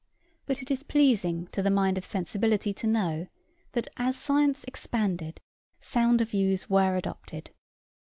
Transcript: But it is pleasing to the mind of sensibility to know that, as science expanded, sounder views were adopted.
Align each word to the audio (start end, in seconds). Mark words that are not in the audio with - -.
But 0.47 0.63
it 0.63 0.71
is 0.71 0.81
pleasing 0.81 1.45
to 1.51 1.61
the 1.61 1.69
mind 1.69 1.95
of 1.95 2.03
sensibility 2.03 2.73
to 2.73 2.87
know 2.87 3.27
that, 3.73 3.87
as 3.97 4.17
science 4.17 4.63
expanded, 4.63 5.39
sounder 5.79 6.25
views 6.25 6.67
were 6.67 6.95
adopted. 6.97 7.51